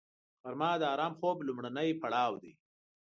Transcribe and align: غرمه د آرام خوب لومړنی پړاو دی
غرمه 0.43 0.69
د 0.81 0.83
آرام 0.93 1.13
خوب 1.19 1.37
لومړنی 1.47 1.89
پړاو 2.01 2.31
دی 2.43 2.53